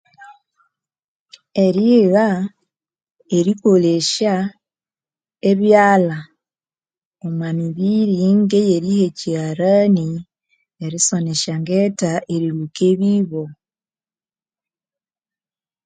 Eryigha 1.65 2.27
erikolesya 3.37 4.35
ebyalha 5.49 6.19
omwa 7.25 7.49
mibiri 7.59 8.17
ngeyerigha 8.39 9.03
ekyiharani, 9.09 10.07
erisona 10.83 11.29
esya 11.35 11.55
ngetha, 11.61 12.11
erilhuka 12.33 12.81
ebibo. 12.91 13.43